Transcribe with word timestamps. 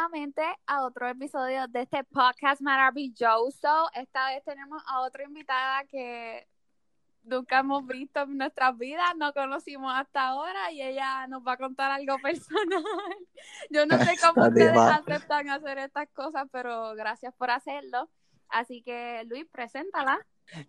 nuevamente 0.00 0.42
a 0.66 0.84
otro 0.84 1.08
episodio 1.08 1.68
de 1.68 1.82
este 1.82 2.04
podcast 2.04 2.62
maravilloso. 2.62 3.90
Esta 3.94 4.28
vez 4.30 4.42
tenemos 4.44 4.82
a 4.86 5.02
otra 5.02 5.24
invitada 5.24 5.84
que 5.84 6.46
nunca 7.22 7.58
hemos 7.58 7.86
visto 7.86 8.22
en 8.22 8.38
nuestras 8.38 8.78
vidas, 8.78 9.14
no 9.18 9.34
conocimos 9.34 9.92
hasta 9.94 10.28
ahora 10.28 10.72
y 10.72 10.80
ella 10.80 11.26
nos 11.26 11.46
va 11.46 11.52
a 11.52 11.56
contar 11.58 11.90
algo 11.90 12.16
personal. 12.22 12.82
Yo 13.68 13.84
no 13.84 13.98
sé 13.98 14.16
cómo 14.22 14.46
ustedes 14.48 14.74
aceptan 14.74 15.50
hacer 15.50 15.76
estas 15.76 16.08
cosas, 16.14 16.48
pero 16.50 16.94
gracias 16.94 17.34
por 17.34 17.50
hacerlo. 17.50 18.08
Así 18.48 18.82
que, 18.82 19.24
Luis, 19.26 19.44
preséntala. 19.52 20.18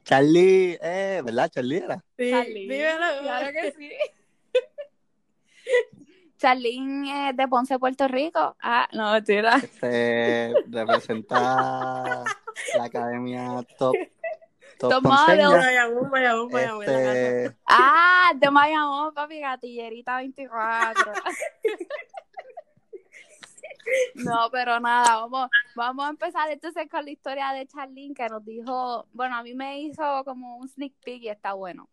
Charlie, 0.03 0.77
eh, 0.81 1.21
¿verdad? 1.23 1.49
Charlie 1.49 1.77
era. 1.77 2.03
Sí, 2.17 2.31
Charlie. 2.31 2.67
claro 2.67 3.51
que 3.53 3.71
sí. 3.71 3.91
Charlene 6.41 7.29
es 7.29 7.37
de 7.37 7.47
Ponce, 7.47 7.77
Puerto 7.77 8.07
Rico. 8.07 8.55
Ah, 8.59 8.89
no, 8.93 9.11
mentira. 9.11 9.57
Este 9.57 10.55
representa 10.69 12.23
la 12.77 12.83
academia 12.83 13.63
top. 13.77 13.93
Top, 14.79 14.89
top 14.89 15.05
este... 16.81 17.55
Ah, 17.67 18.31
de 18.35 18.49
Mayamón, 18.49 19.13
papi, 19.13 19.39
gatillerita 19.39 20.17
24. 20.17 21.13
No, 24.15 24.47
pero 24.51 24.79
nada, 24.79 25.17
vamos, 25.17 25.49
vamos 25.75 26.05
a 26.05 26.09
empezar 26.09 26.49
entonces 26.49 26.87
con 26.89 27.03
la 27.03 27.11
historia 27.11 27.51
de 27.51 27.67
Charlene 27.67 28.13
que 28.13 28.29
nos 28.29 28.45
dijo, 28.45 29.07
bueno, 29.11 29.35
a 29.35 29.43
mí 29.43 29.53
me 29.53 29.81
hizo 29.81 30.23
como 30.23 30.57
un 30.57 30.69
sneak 30.69 30.93
peek 31.03 31.23
y 31.23 31.29
está 31.29 31.53
bueno. 31.53 31.89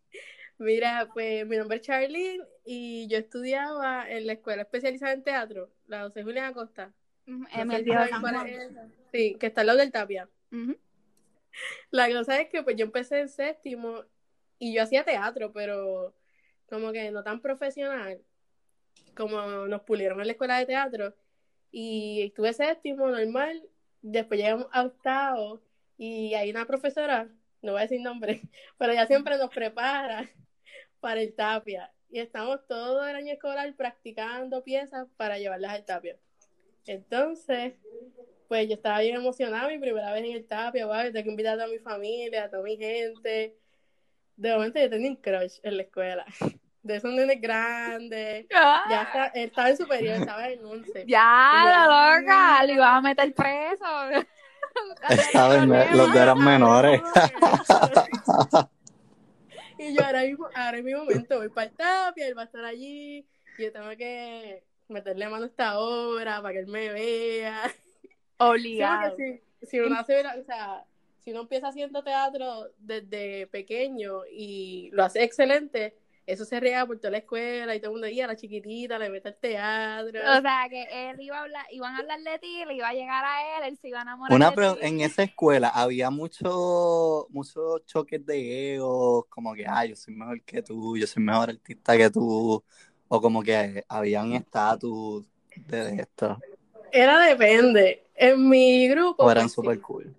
Mira, 0.59 1.09
pues 1.13 1.47
mi 1.47 1.55
nombre 1.55 1.77
es 1.77 1.83
Charlene 1.83 2.43
y 2.65 3.07
yo 3.07 3.17
estudiaba 3.17 4.09
en 4.09 4.27
la 4.27 4.33
escuela 4.33 4.63
especializada 4.63 5.13
en 5.13 5.23
teatro, 5.23 5.71
la 5.87 6.03
José 6.03 6.21
Julián 6.21 6.51
Acosta. 6.51 6.93
en 7.25 7.71
el 7.71 7.85
Sí, 9.13 9.35
que 9.39 9.47
está 9.47 9.61
al 9.61 9.67
lado 9.67 9.79
del 9.79 9.93
Tapia. 9.93 10.27
La 11.91 12.11
cosa 12.11 12.41
es 12.41 12.49
que 12.49 12.61
pues 12.61 12.75
yo 12.75 12.85
empecé 12.85 13.21
en 13.21 13.29
séptimo 13.29 14.03
y 14.57 14.73
yo 14.73 14.83
hacía 14.83 15.05
teatro, 15.05 15.53
pero 15.53 16.13
como 16.67 16.91
que 16.91 17.09
no 17.09 17.23
tan 17.23 17.39
profesional 17.41 18.21
como 19.15 19.41
nos 19.67 19.81
pulieron 19.81 20.19
en 20.19 20.27
la 20.27 20.33
escuela 20.33 20.57
de 20.57 20.65
teatro. 20.65 21.15
Y 21.71 22.23
estuve 22.23 22.51
séptimo, 22.51 23.07
normal. 23.07 23.63
Después 24.01 24.39
llegamos 24.39 24.67
a 24.71 24.83
octavo 24.83 25.61
y 25.97 26.33
hay 26.33 26.49
una 26.49 26.65
profesora, 26.65 27.29
no 27.61 27.73
voy 27.73 27.79
a 27.79 27.83
decir 27.83 28.01
nombre, 28.01 28.41
pero 28.77 28.91
ella 28.91 29.07
siempre 29.07 29.37
nos 29.37 29.49
prepara 29.49 30.29
para 30.99 31.21
el 31.21 31.33
tapia. 31.33 31.91
Y 32.09 32.19
estamos 32.19 32.65
todo 32.67 33.07
el 33.07 33.15
año 33.15 33.33
escolar 33.33 33.73
practicando 33.75 34.63
piezas 34.63 35.07
para 35.17 35.37
llevarlas 35.37 35.73
al 35.73 35.85
tapia. 35.85 36.17
Entonces, 36.85 37.73
pues 38.47 38.67
yo 38.67 38.73
estaba 38.73 38.99
bien 38.99 39.15
emocionada, 39.15 39.67
mi 39.67 39.77
primera 39.77 40.11
vez 40.11 40.23
en 40.23 40.31
el 40.31 40.47
tapia, 40.47 40.87
wow, 40.87 41.11
tengo 41.11 41.23
que 41.23 41.29
invitar 41.29 41.53
a 41.53 41.57
toda 41.57 41.67
mi 41.67 41.79
familia, 41.79 42.45
a 42.45 42.49
toda 42.49 42.63
mi 42.63 42.77
gente. 42.77 43.55
De 44.35 44.53
momento 44.53 44.79
yo 44.79 44.89
tenía 44.89 45.09
un 45.09 45.17
crush 45.17 45.59
en 45.61 45.77
la 45.77 45.83
escuela. 45.83 46.25
De 46.81 46.95
esos 46.95 47.13
nenes 47.13 47.39
grandes. 47.41 48.47
Ya 48.49 48.81
ah. 48.85 49.03
está, 49.03 49.25
estaba 49.39 49.69
en 49.69 49.77
superior, 49.77 50.15
estaba 50.15 50.49
en 50.49 50.65
11. 50.65 51.05
Ya, 51.07 51.63
la 51.65 52.19
loca, 52.19 52.63
le 52.63 52.73
ibas 52.73 52.97
a 52.97 53.01
meter 53.01 53.33
preso. 53.33 53.85
Estaban 55.09 55.69
los 55.69 56.11
que 56.11 56.17
eran 56.17 56.43
menores. 56.43 57.01
Y 59.79 59.95
yo 59.95 60.03
ahora 60.03 60.23
mismo, 60.23 60.49
ahora 60.53 60.77
en 60.77 60.85
mi 60.85 60.93
momento 60.93 61.37
voy 61.37 61.47
para 61.49 61.69
el 61.69 61.75
tapia, 61.75 62.27
él 62.27 62.37
va 62.37 62.41
a 62.41 62.45
estar 62.45 62.65
allí, 62.65 63.25
y 63.57 63.63
yo 63.63 63.71
tengo 63.71 63.89
que 63.97 64.61
meterle 64.89 65.29
mano 65.29 65.45
a 65.45 65.47
esta 65.47 65.79
obra 65.79 66.41
para 66.41 66.53
que 66.53 66.59
él 66.59 66.67
me 66.67 66.91
vea. 66.91 67.71
Obligado. 68.37 69.15
si, 69.61 69.79
uno 69.79 69.97
hace, 69.97 70.19
o 70.19 70.43
sea, 70.43 70.85
si 71.19 71.31
uno 71.31 71.41
empieza 71.41 71.69
haciendo 71.69 72.03
teatro 72.03 72.69
desde 72.77 73.47
pequeño 73.47 74.23
y 74.29 74.89
lo 74.91 75.03
hace 75.03 75.23
excelente, 75.23 75.95
eso 76.29 76.45
se 76.45 76.59
riega 76.59 76.85
por 76.85 76.97
toda 76.99 77.09
la 77.09 77.17
escuela 77.17 77.75
y 77.75 77.79
todo 77.79 77.95
el 77.95 78.01
mundo 78.01 78.23
a 78.23 78.27
la 78.27 78.35
chiquitita 78.35 78.99
le 78.99 79.09
mete 79.09 79.29
el 79.29 79.35
teatro. 79.35 80.19
O 80.37 80.41
sea, 80.41 80.67
que 80.69 81.09
él 81.09 81.19
iba 81.19 81.39
a 81.39 81.41
hablar, 81.41 81.65
iban 81.71 81.95
a 81.95 81.97
hablar 81.97 82.19
de 82.21 82.37
ti, 82.37 82.63
le 82.67 82.75
iba 82.75 82.87
a 82.87 82.93
llegar 82.93 83.25
a 83.25 83.57
él, 83.57 83.71
él 83.71 83.77
se 83.81 83.87
iba 83.87 83.99
a 83.99 84.01
enamorar 84.03 84.35
Una, 84.35 84.51
pero 84.53 84.77
en 84.79 85.01
esa 85.01 85.23
escuela 85.23 85.69
había 85.69 86.11
muchos 86.11 87.25
muchos 87.29 87.83
choques 87.87 88.23
de 88.23 88.75
egos, 88.75 89.25
como 89.27 89.55
que, 89.55 89.65
ah, 89.65 89.85
yo 89.85 89.95
soy 89.95 90.13
mejor 90.13 90.39
que 90.43 90.61
tú, 90.61 90.95
yo 90.95 91.07
soy 91.07 91.23
mejor 91.23 91.49
artista 91.49 91.97
que 91.97 92.11
tú, 92.11 92.63
o 93.07 93.21
como 93.21 93.41
que 93.41 93.83
había 93.87 94.21
un 94.21 94.33
estatus 94.33 95.25
de 95.55 95.95
esto. 95.95 96.37
Era 96.91 97.19
depende. 97.25 98.05
En 98.13 98.47
mi 98.47 98.87
grupo. 98.87 99.23
O 99.23 99.31
eran 99.31 99.49
súper 99.49 99.81
cool. 99.81 100.15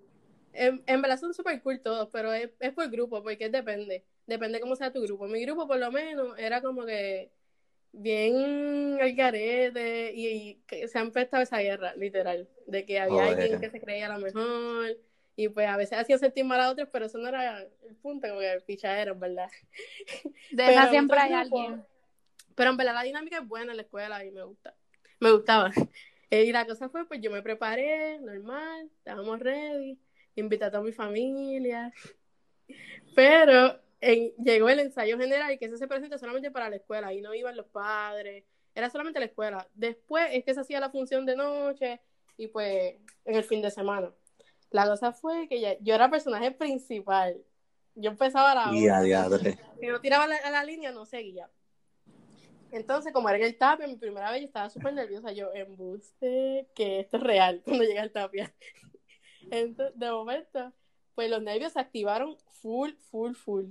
En, 0.51 0.83
en, 0.85 1.01
verdad 1.01 1.17
son 1.17 1.33
súper 1.33 1.61
cool 1.61 1.79
todos, 1.79 2.09
pero 2.11 2.33
es, 2.33 2.49
es 2.59 2.73
por 2.73 2.89
grupo, 2.89 3.23
porque 3.23 3.49
depende 3.49 4.03
depende 4.31 4.59
cómo 4.61 4.75
sea 4.75 4.93
tu 4.93 5.01
grupo. 5.01 5.27
Mi 5.27 5.41
grupo, 5.41 5.67
por 5.67 5.77
lo 5.77 5.91
menos, 5.91 6.37
era 6.39 6.61
como 6.61 6.85
que 6.85 7.31
bien 7.91 8.97
al 9.01 9.13
garete 9.13 10.13
y, 10.15 10.61
se 10.87 10.97
han 10.97 11.11
prestado 11.11 11.43
esa 11.43 11.59
guerra, 11.59 11.93
literal, 11.95 12.47
de 12.65 12.85
que 12.85 12.99
había 12.99 13.27
alguien 13.27 13.59
que 13.59 13.69
se 13.69 13.81
creía 13.81 14.07
lo 14.07 14.19
mejor 14.19 14.97
y 15.35 15.49
pues 15.49 15.67
a 15.67 15.77
veces 15.77 15.97
hacía 15.97 16.17
sentir 16.17 16.45
mal 16.45 16.61
a 16.61 16.69
otros, 16.69 16.87
pero 16.91 17.05
eso 17.05 17.17
no 17.17 17.27
era 17.27 17.61
el 17.61 17.95
punto, 18.01 18.27
como 18.27 18.39
que 18.39 18.51
el 18.51 18.63
pichadero, 18.63 19.15
¿verdad? 19.15 19.49
De 20.51 20.87
siempre 20.89 21.19
hay 21.19 21.33
alguien. 21.33 21.83
Pero 22.55 22.71
en 22.71 22.77
verdad 22.77 22.93
la 22.93 23.03
dinámica 23.03 23.39
es 23.39 23.47
buena 23.47 23.71
en 23.71 23.77
la 23.77 23.83
escuela 23.83 24.23
y 24.23 24.31
me 24.31 24.43
gusta. 24.43 24.75
Me 25.19 25.31
gustaba. 25.31 25.71
Y 26.33 26.53
la 26.53 26.65
cosa 26.65 26.87
fue, 26.87 27.05
pues 27.05 27.19
yo 27.19 27.29
me 27.29 27.41
preparé, 27.41 28.17
normal, 28.21 28.89
estábamos 28.99 29.37
ready, 29.41 29.99
invité 30.35 30.63
a 30.63 30.71
toda 30.71 30.81
mi 30.81 30.93
familia. 30.93 31.91
Pero 33.15 33.81
llegó 34.01 34.69
el 34.69 34.79
ensayo 34.79 35.17
general 35.17 35.51
y 35.51 35.57
que 35.57 35.65
ese 35.65 35.77
se 35.77 35.87
presenta 35.87 36.17
solamente 36.17 36.51
para 36.51 36.69
la 36.69 36.77
escuela, 36.77 37.07
ahí 37.07 37.21
no 37.21 37.33
iban 37.33 37.55
los 37.55 37.67
padres, 37.67 38.43
era 38.73 38.89
solamente 38.89 39.19
la 39.19 39.25
escuela. 39.25 39.67
Después 39.73 40.27
es 40.31 40.43
que 40.43 40.53
se 40.53 40.61
hacía 40.61 40.79
la 40.79 40.89
función 40.89 41.25
de 41.25 41.35
noche 41.35 42.01
y 42.37 42.47
pues 42.47 42.95
en 43.25 43.35
el 43.35 43.43
fin 43.43 43.61
de 43.61 43.71
semana. 43.71 44.11
La 44.71 44.87
cosa 44.87 45.11
fue 45.11 45.47
que 45.47 45.77
yo 45.81 45.95
era 45.95 46.09
personaje 46.09 46.51
principal. 46.51 47.37
Yo 47.95 48.09
empezaba 48.11 48.55
la 48.55 48.69
hora. 48.69 48.71
Si 49.79 49.87
no 49.87 49.99
tiraba 49.99 50.23
a 50.23 50.51
la 50.51 50.63
línea, 50.63 50.91
no 50.91 51.05
seguía. 51.05 51.49
Entonces, 52.71 53.11
como 53.11 53.27
era 53.27 53.37
en 53.37 53.43
el 53.43 53.57
tapia, 53.57 53.85
mi 53.85 53.97
primera 53.97 54.31
vez 54.31 54.41
yo 54.41 54.47
estaba 54.47 54.69
súper 54.69 54.93
nerviosa. 54.93 55.33
Yo, 55.33 55.51
embuste, 55.53 56.69
que 56.73 57.01
esto 57.01 57.17
es 57.17 57.23
real 57.23 57.61
cuando 57.65 57.83
llega 57.83 58.01
el 58.01 58.11
tapia. 58.11 58.53
Entonces, 59.51 59.97
de 59.99 60.09
momento, 60.09 60.73
pues 61.15 61.29
los 61.29 61.41
nervios 61.41 61.73
se 61.73 61.79
activaron 61.79 62.37
full, 62.61 62.93
full, 63.09 63.33
full. 63.33 63.65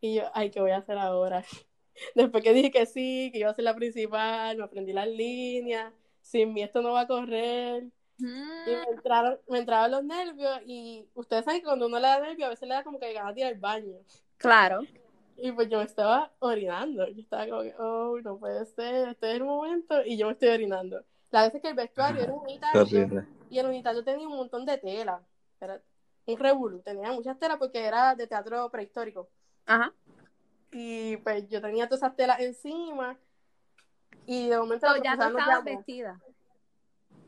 Y 0.00 0.14
yo, 0.14 0.22
ay, 0.34 0.50
¿qué 0.50 0.60
voy 0.60 0.70
a 0.70 0.78
hacer 0.78 0.98
ahora? 0.98 1.44
Después 2.14 2.42
que 2.42 2.54
dije 2.54 2.70
que 2.70 2.86
sí, 2.86 3.30
que 3.32 3.40
iba 3.40 3.50
a 3.50 3.54
ser 3.54 3.64
la 3.64 3.74
principal, 3.74 4.56
me 4.56 4.64
aprendí 4.64 4.92
las 4.92 5.08
líneas, 5.08 5.92
sin 6.22 6.52
mí 6.52 6.62
esto 6.62 6.82
no 6.82 6.92
va 6.92 7.02
a 7.02 7.06
correr. 7.06 7.84
Y 8.18 8.24
me 8.24 8.76
mm. 8.76 8.92
entraron, 8.94 9.38
me 9.48 9.58
entraban 9.58 9.90
los 9.90 10.04
nervios 10.04 10.60
y 10.66 11.08
ustedes 11.14 11.44
saben 11.44 11.60
que 11.60 11.66
cuando 11.66 11.86
uno 11.86 11.98
le 11.98 12.06
da 12.06 12.20
nervios 12.20 12.46
a 12.46 12.50
veces 12.50 12.68
le 12.68 12.74
da 12.74 12.84
como 12.84 12.98
que 12.98 13.12
ganas 13.12 13.34
de 13.34 13.40
ir 13.40 13.46
al 13.46 13.58
baño. 13.58 13.96
Claro. 14.36 14.80
Y 15.36 15.52
pues 15.52 15.68
yo 15.70 15.78
me 15.78 15.84
estaba 15.84 16.30
orinando. 16.38 17.08
Yo 17.08 17.20
estaba 17.22 17.48
como 17.48 17.62
que, 17.62 17.74
oh, 17.78 18.18
no 18.22 18.38
puede 18.38 18.66
ser, 18.66 19.08
este 19.08 19.30
es 19.30 19.36
el 19.36 19.44
momento 19.44 20.04
y 20.04 20.18
yo 20.18 20.26
me 20.26 20.32
estoy 20.32 20.48
orinando. 20.48 21.02
La 21.30 21.44
vez 21.44 21.54
es 21.54 21.62
que 21.62 21.68
el 21.68 21.74
vestuario 21.74 22.22
era 22.22 22.32
unitario 22.34 23.26
y 23.48 23.58
el 23.58 23.66
unitario 23.66 24.04
tenía 24.04 24.28
un 24.28 24.36
montón 24.36 24.66
de 24.66 24.76
tela. 24.78 25.22
Era 25.60 25.80
un 26.26 26.38
revolú, 26.38 26.80
tenía 26.82 27.10
muchas 27.12 27.38
telas 27.38 27.58
porque 27.58 27.84
era 27.84 28.14
de 28.14 28.26
teatro 28.26 28.70
prehistórico. 28.70 29.28
Ajá. 29.70 29.92
Y 30.72 31.16
pues 31.18 31.48
yo 31.48 31.60
tenía 31.60 31.86
todas 31.86 32.02
esas 32.02 32.16
telas 32.16 32.40
encima. 32.40 33.16
Y 34.26 34.48
de 34.48 34.58
momento. 34.58 34.88
ya 35.02 35.14
no 35.14 35.28
estabas 35.28 35.64
vestida. 35.64 36.20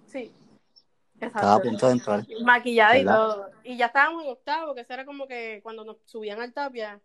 Sí. 0.07 0.33
Estaba 1.21 1.55
a 1.55 1.63
punto 1.63 1.87
de 1.87 1.93
entrar. 1.93 2.27
Maquillada 2.45 2.99
y 2.99 3.05
todo. 3.05 3.51
Y 3.63 3.77
ya 3.77 3.87
estábamos 3.87 4.25
en 4.25 4.31
octavo, 4.31 4.75
que 4.75 4.81
eso 4.81 4.93
era 4.93 5.05
como 5.05 5.29
que 5.29 5.61
cuando 5.63 5.85
nos 5.85 5.99
subían 6.05 6.41
al 6.41 6.53
tapia. 6.53 7.01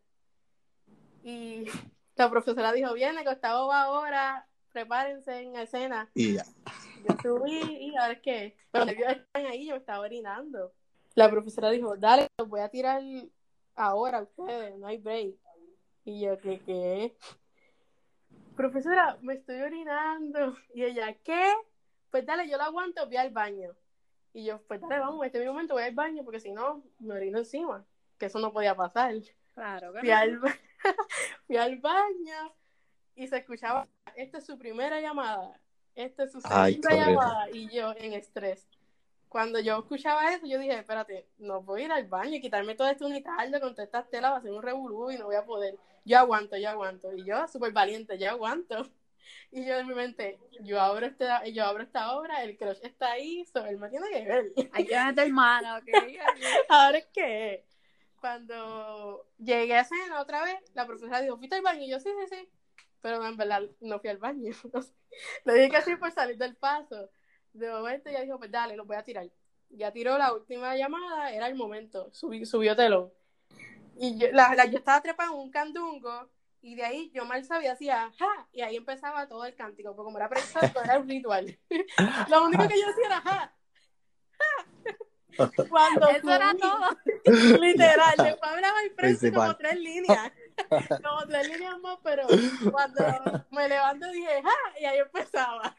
Y 1.24 1.66
la 2.16 2.32
profesora 2.32 2.72
dijo: 2.72 2.92
Viene, 2.96 3.22
que 3.22 3.30
octavo 3.30 3.68
va 3.68 3.84
ahora, 3.84 4.48
prepárense 4.72 5.40
en 5.40 5.56
escena. 5.56 6.10
Y 6.16 6.34
ya. 6.34 6.46
Yo 7.08 7.16
subí 7.22 7.60
y 7.60 7.96
a 7.96 8.08
ver 8.08 8.22
qué. 8.22 8.58
Pero 8.72 8.86
yo 8.88 9.06
están 9.06 9.46
ahí, 9.46 9.68
yo 9.68 9.74
me 9.74 9.80
estaba 9.80 10.00
orinando. 10.00 10.74
La 11.14 11.30
profesora 11.30 11.70
dijo: 11.70 11.96
Dale, 11.96 12.26
voy 12.48 12.62
a 12.62 12.70
tirar 12.70 13.04
ahora 13.78 14.24
ustedes, 14.24 14.78
no 14.78 14.88
hay 14.88 14.98
break. 14.98 15.36
Y 16.04 16.22
yo, 16.22 16.38
¿qué 16.40 16.60
qué? 16.66 17.16
Profesora, 18.56 19.18
me 19.22 19.36
estoy 19.36 19.62
orinando. 19.62 20.56
Y 20.74 20.84
ella, 20.84 21.14
¿qué? 21.24 21.54
Pues 22.10 22.26
dale, 22.26 22.50
yo 22.50 22.58
lo 22.58 22.64
aguanto, 22.64 23.06
voy 23.06 23.18
al 23.18 23.30
baño. 23.30 23.76
Y 24.34 24.46
yo, 24.46 24.62
pues 24.64 24.82
dale, 24.82 25.00
vamos, 25.00 25.26
este 25.26 25.40
mi 25.40 25.46
momento 25.46 25.76
voy 25.76 25.84
al 25.84 25.96
baño, 25.96 26.24
porque 26.24 26.40
si 26.40 26.52
no, 26.52 26.84
me 27.00 27.14
orino 27.16 27.38
encima. 27.38 27.86
Que 28.18 28.26
eso 28.26 28.40
no 28.40 28.52
podía 28.52 28.76
pasar. 28.76 29.14
Claro, 29.54 29.94
fui, 30.00 30.12
al, 30.12 30.40
fui 31.48 31.58
al 31.58 31.78
baño 31.78 32.56
y 33.16 33.28
se 33.28 33.38
escuchaba, 33.38 33.88
esta 34.16 34.38
es 34.38 34.46
su 34.46 34.58
primera 34.58 35.02
llamada. 35.02 35.60
este 35.96 36.28
sucedió 36.28 36.80
una 36.80 36.96
llamada 36.96 37.50
y 37.52 37.68
yo 37.70 37.94
en 37.98 38.14
estrés. 38.14 38.68
Cuando 39.30 39.60
yo 39.60 39.80
escuchaba 39.80 40.32
eso, 40.34 40.46
yo 40.48 40.58
dije, 40.58 40.80
espérate, 40.80 41.28
no 41.38 41.62
voy 41.62 41.82
a 41.82 41.86
ir 41.86 41.92
al 41.92 42.08
baño 42.08 42.36
y 42.36 42.42
quitarme 42.42 42.76
todo 42.76 42.90
esto 42.90 43.06
unitardo 43.06 43.60
con 43.60 43.74
todas 43.74 43.88
estas 43.88 44.10
telas, 44.10 44.32
va 44.32 44.38
a 44.38 44.42
ser 44.42 44.52
un 44.52 44.64
revolú 44.64 45.12
y 45.12 45.18
no 45.18 45.26
voy 45.26 45.36
a 45.36 45.46
poder. 45.46 45.76
Yo 46.06 46.18
aguanto, 46.20 46.56
yo 46.58 46.70
aguanto. 46.70 47.14
Y 47.14 47.26
yo, 47.26 47.48
súper 47.48 47.74
valiente, 47.74 48.18
yo 48.18 48.30
aguanto. 48.30 48.88
Y 49.52 49.66
yo 49.66 49.76
en 49.76 49.88
mi 49.88 49.94
mente, 49.94 50.40
yo 50.62 50.80
abro, 50.80 51.06
este, 51.06 51.28
yo 51.54 51.66
abro 51.66 51.84
esta 51.84 52.16
obra, 52.16 52.44
el 52.44 52.58
crush 52.58 52.80
está 52.82 53.12
ahí, 53.12 53.46
sobre 53.46 53.72
él 53.72 53.78
me 53.78 53.90
tiene 53.90 54.10
que 54.10 54.26
ver. 54.26 54.54
Hay 54.72 54.86
que 54.86 54.96
ver 54.96 55.20
hermano, 55.20 55.78
¿ok? 55.78 55.84
Ahora 56.70 56.98
es 56.98 57.08
que 57.08 57.66
cuando 58.20 59.26
llegué 59.38 59.76
a 59.76 59.84
cena 59.84 60.22
otra 60.22 60.44
vez, 60.44 60.60
la 60.74 60.86
profesora 60.86 61.22
dijo, 61.22 61.38
¿fuiste 61.38 61.56
al 61.56 61.62
baño? 61.62 61.84
Y 61.84 61.90
yo, 61.90 62.00
sí, 62.00 62.10
sí, 62.10 62.36
sí. 62.36 62.50
Pero 63.02 63.26
en 63.26 63.38
verdad 63.38 63.64
no 63.80 64.00
fui 64.00 64.10
al 64.10 64.18
baño. 64.18 64.54
Le 65.46 65.54
dije 65.54 65.70
que 65.70 65.78
así 65.78 65.96
por 65.96 66.12
salir 66.12 66.38
del 66.38 66.56
paso. 66.56 67.10
De 67.58 67.70
momento 67.72 68.10
ella 68.10 68.22
dijo, 68.22 68.38
pues 68.38 68.52
dale, 68.52 68.76
lo 68.76 68.86
voy 68.86 68.98
a 68.98 69.04
tirar. 69.04 69.30
Ya 69.70 69.92
tiró 69.92 70.18
la 70.18 70.34
última 70.34 70.76
llamada, 70.76 71.32
era 71.32 71.48
el 71.48 71.56
momento, 71.56 72.10
subió 72.14 72.76
telón. 72.76 73.12
Y 74.00 74.18
yo, 74.18 74.28
la, 74.32 74.66
yo 74.66 74.78
estaba 74.78 75.02
trepada 75.02 75.32
en 75.32 75.38
un 75.38 75.52
candungo 75.52 76.30
y 76.62 76.76
de 76.76 76.84
ahí 76.84 77.12
yo 77.14 77.26
mal 77.26 77.44
sabía, 77.44 77.74
hacía 77.74 78.12
ja, 78.18 78.48
y 78.52 78.62
ahí 78.62 78.76
empezaba 78.76 79.28
todo 79.28 79.46
el 79.46 79.56
cántico, 79.56 79.96
porque 79.96 80.06
como 80.06 80.18
era 80.18 80.30
precisado, 80.30 80.84
era 80.84 81.00
un 81.00 81.08
ritual. 81.08 81.58
Lo 82.30 82.46
único 82.46 82.68
que 82.68 82.80
yo 82.80 82.88
hacía 82.90 83.06
era 83.06 83.22
ja, 83.22 83.54
Cuando 85.70 86.10
Eso 86.10 86.32
era 86.32 86.54
todo. 86.56 86.98
Literal, 87.62 88.16
después 88.18 88.52
hablaba 88.52 88.82
el 88.82 88.92
frente 88.92 89.32
como 89.32 89.56
tres 89.56 89.80
líneas. 89.80 90.32
Como 90.70 91.28
tres 91.28 91.48
líneas 91.48 91.80
más, 91.80 92.00
pero 92.04 92.26
cuando 92.72 93.04
me 93.52 93.70
levanto 93.70 94.08
dije, 94.12 94.42
¡ja! 94.44 94.80
Y 94.80 94.86
ahí 94.86 95.00
empezaba. 95.00 95.76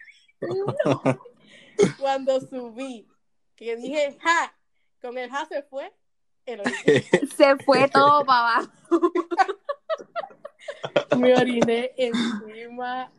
Cuando 1.98 2.40
subí, 2.40 3.08
que 3.56 3.76
dije, 3.76 4.16
¡ja! 4.20 4.54
Con 5.00 5.16
el 5.18 5.30
ja 5.30 5.46
se 5.46 5.62
fue. 5.62 5.92
El 6.46 6.62
se 7.36 7.56
fue 7.64 7.88
todo 7.88 8.24
para 8.24 8.56
abajo. 8.56 8.72
Me 11.18 11.34
oriné 11.34 11.92
encima. 11.96 13.10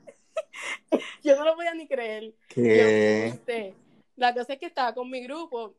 Yo 1.24 1.36
no 1.36 1.46
lo 1.46 1.56
podía 1.56 1.74
ni 1.74 1.88
creer. 1.88 2.34
¿Qué? 2.48 3.74
La 4.16 4.34
cosa 4.34 4.54
es 4.54 4.60
que 4.60 4.66
estaba 4.66 4.94
con 4.94 5.10
mi 5.10 5.22
grupo 5.22 5.76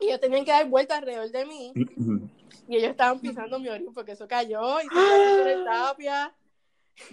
y 0.00 0.06
ellos 0.06 0.20
tenían 0.20 0.44
que 0.44 0.50
dar 0.50 0.68
vueltas 0.68 0.98
alrededor 0.98 1.30
de 1.30 1.46
mí. 1.46 1.72
y 2.68 2.76
ellos 2.76 2.90
estaban 2.90 3.20
pisando 3.20 3.58
mi 3.58 3.68
orín 3.68 3.92
porque 3.92 4.12
eso 4.12 4.26
cayó 4.26 4.80
y 4.80 4.84
se 4.84 4.88
por 4.88 5.48
el 5.48 5.64
tapia. 5.64 6.34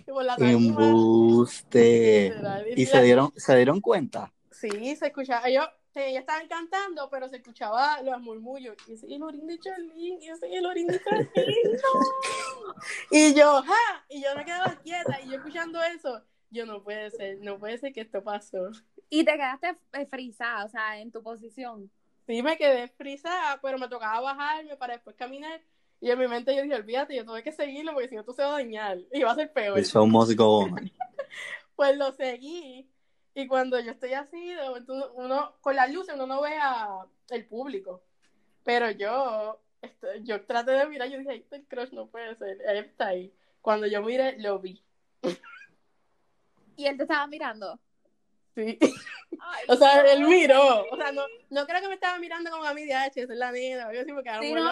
Por 0.05 0.23
la 0.23 0.35
Embuste. 0.39 2.33
¿Y 2.75 2.85
se 2.85 3.01
dieron, 3.01 3.33
se 3.35 3.55
dieron 3.55 3.81
cuenta? 3.81 4.33
Sí, 4.59 4.95
se 4.95 5.07
escuchaba. 5.07 5.47
Ellos, 5.47 5.67
ellos 5.93 6.21
estaban 6.21 6.47
cantando, 6.47 7.09
pero 7.11 7.29
se 7.29 7.37
escuchaba 7.37 8.01
los 8.01 8.19
murmullos. 8.21 8.75
Y 8.87 8.93
ese 8.93 9.13
el 9.13 9.21
orín 9.21 9.45
de 9.45 9.59
Charlene, 9.59 10.17
y 10.19 10.29
ese 10.29 10.51
el 10.51 10.65
orín 10.65 10.87
de 10.87 10.99
Charlene. 11.03 11.77
y 13.11 13.35
yo, 13.35 13.61
¡ja! 13.61 14.05
Y 14.09 14.23
yo 14.23 14.29
me 14.35 14.45
quedaba 14.45 14.75
quieta. 14.83 15.21
Y 15.21 15.29
yo 15.29 15.35
escuchando 15.35 15.79
eso, 15.83 16.23
yo 16.49 16.65
no 16.65 16.83
puede 16.83 17.11
ser, 17.11 17.39
no 17.41 17.59
puede 17.59 17.77
ser 17.77 17.93
que 17.93 18.01
esto 18.01 18.23
pasó. 18.23 18.71
Y 19.09 19.23
te 19.23 19.33
quedaste 19.33 19.77
eh, 19.93 20.05
frisada, 20.07 20.65
o 20.65 20.69
sea, 20.69 20.99
en 20.99 21.11
tu 21.11 21.21
posición. 21.21 21.91
Sí, 22.25 22.41
me 22.41 22.57
quedé 22.57 22.87
frisada, 22.87 23.59
pero 23.61 23.77
me 23.77 23.87
tocaba 23.87 24.19
bajarme 24.19 24.75
para 24.75 24.93
después 24.95 25.15
caminar. 25.15 25.61
Y 26.01 26.09
en 26.09 26.17
mi 26.17 26.27
mente 26.27 26.55
yo 26.55 26.63
dije, 26.63 26.75
olvídate, 26.75 27.15
yo 27.15 27.25
tuve 27.25 27.43
que 27.43 27.51
seguirlo 27.51 27.93
porque 27.93 28.09
si 28.09 28.15
no 28.15 28.23
tú 28.23 28.33
se 28.33 28.41
va 28.41 28.49
a 28.49 28.53
dañar. 28.53 28.97
Y 29.13 29.21
va 29.21 29.31
a 29.31 29.35
ser 29.35 29.53
peor. 29.53 29.77
Eso 29.77 30.03
go 30.35 30.67
pues 31.75 31.95
lo 31.95 32.11
seguí. 32.13 32.89
Y 33.37 33.45
cuando 33.45 33.79
yo 33.79 33.91
estoy 33.91 34.13
así, 34.13 34.51
uno, 35.13 35.55
con 35.61 35.75
las 35.75 35.93
luces 35.93 36.15
uno 36.15 36.25
no 36.25 36.41
ve 36.41 36.57
a 36.59 37.05
el 37.29 37.45
público. 37.45 38.01
Pero 38.63 38.89
yo, 38.89 39.61
este, 39.79 40.23
yo 40.23 40.43
traté 40.43 40.71
de 40.71 40.87
mirar, 40.87 41.07
yo 41.07 41.19
dije, 41.19 41.29
ahí 41.29 41.39
está 41.41 41.55
el 41.55 41.67
crush, 41.67 41.91
no 41.91 42.07
puede 42.07 42.35
ser. 42.35 42.59
Él 42.65 42.77
está 42.77 43.09
ahí. 43.09 43.31
Cuando 43.61 43.85
yo 43.85 44.01
miré, 44.01 44.39
lo 44.39 44.57
vi. 44.57 44.83
¿Y 46.77 46.87
él 46.87 46.97
te 46.97 47.03
estaba 47.03 47.27
mirando? 47.27 47.79
Sí. 48.55 48.79
o 49.67 49.75
sea, 49.75 50.01
él 50.13 50.23
miró. 50.23 50.87
O 50.91 50.97
sea, 50.97 51.11
no, 51.11 51.21
no 51.51 51.67
creo 51.67 51.79
que 51.79 51.89
me 51.89 51.93
estaba 51.93 52.17
mirando 52.17 52.49
como 52.49 52.63
a 52.63 52.73
mí 52.73 52.85
de 52.85 52.95
H, 52.95 53.21
es 53.21 53.29
la 53.29 53.51
niña. 53.51 53.93
Yo 53.93 54.03
sí, 54.03 54.11
no, 54.11 54.23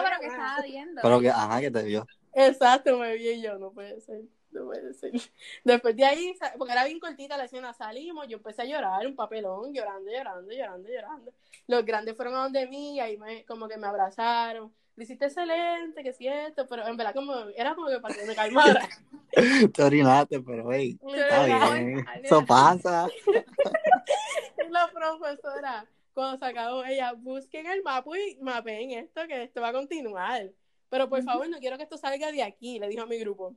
pero 0.02 0.18
que 0.18 0.26
estaba 0.26 0.60
viendo. 0.62 1.02
Pero 1.02 1.20
que, 1.20 1.30
ajá, 1.30 1.60
que 1.60 1.70
te 1.70 1.84
vio. 1.84 2.04
Exacto, 2.32 2.98
me 2.98 3.14
vi 3.14 3.28
y 3.28 3.42
yo, 3.42 3.60
no 3.60 3.70
puede 3.70 4.00
ser. 4.00 4.22
No 4.50 4.64
puede 4.66 4.94
ser. 4.94 5.12
Después 5.64 5.96
de 5.96 6.04
ahí, 6.04 6.34
porque 6.58 6.72
era 6.72 6.84
bien 6.84 7.00
cortita 7.00 7.36
la 7.36 7.44
escena, 7.44 7.72
salimos, 7.72 8.26
yo 8.28 8.38
empecé 8.38 8.62
a 8.62 8.66
llorar, 8.66 9.06
un 9.06 9.16
papelón, 9.16 9.72
llorando, 9.72 10.10
llorando, 10.10 10.52
llorando, 10.52 10.88
llorando. 10.88 11.32
Los 11.66 11.84
grandes 11.84 12.16
fueron 12.16 12.34
a 12.34 12.42
donde 12.44 12.66
mí, 12.66 12.96
y 12.96 13.00
ahí 13.00 13.16
me, 13.16 13.44
como 13.44 13.68
que 13.68 13.76
me 13.76 13.86
abrazaron 13.86 14.72
lo 14.96 15.02
hiciste 15.02 15.26
excelente, 15.26 16.02
que 16.02 16.14
cierto, 16.14 16.66
pero 16.66 16.86
en 16.86 16.96
verdad 16.96 17.14
como 17.14 17.34
era 17.54 17.74
como 17.74 17.88
que 17.88 18.00
para 18.00 18.14
que 18.14 18.24
me 18.24 18.34
calmara. 18.34 18.88
Te 19.74 19.82
orinaste, 19.82 20.40
pero 20.40 20.72
hey, 20.72 20.98
está 21.14 21.44
bien, 21.44 22.04
eso 22.22 22.44
pasa. 22.46 23.06
la 24.70 24.90
profesora, 24.90 25.86
cuando 26.14 26.38
se 26.38 26.46
acabó, 26.46 26.82
ella, 26.84 27.12
busquen 27.12 27.66
el 27.66 27.82
mapa 27.82 28.10
y 28.18 28.38
mapen 28.40 28.90
esto, 28.92 29.26
que 29.28 29.42
esto 29.42 29.60
va 29.60 29.68
a 29.68 29.72
continuar. 29.74 30.50
Pero 30.88 31.10
por 31.10 31.22
favor, 31.22 31.46
no 31.50 31.58
quiero 31.58 31.76
que 31.76 31.82
esto 31.82 31.98
salga 31.98 32.32
de 32.32 32.42
aquí, 32.42 32.78
le 32.78 32.88
dijo 32.88 33.02
a 33.02 33.06
mi 33.06 33.18
grupo. 33.18 33.54